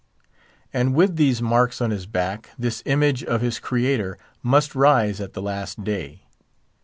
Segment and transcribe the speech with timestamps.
[0.73, 5.33] And with these marks on his back, this image of his Creator must rise at
[5.33, 6.23] the Last Day.